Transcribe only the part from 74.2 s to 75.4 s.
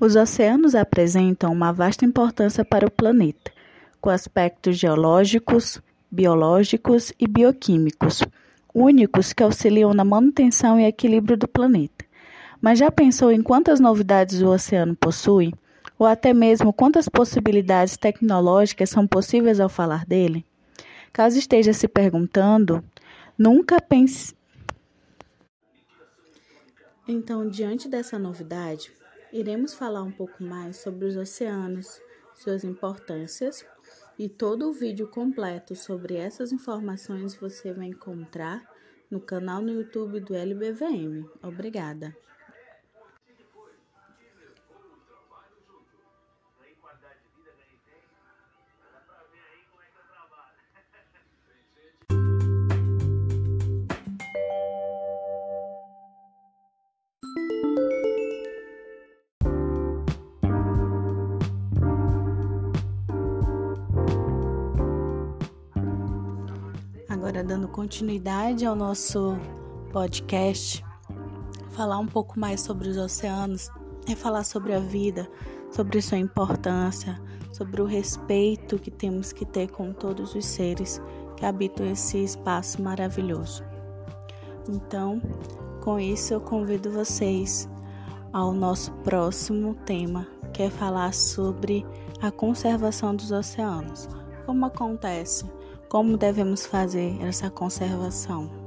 sobre a vida,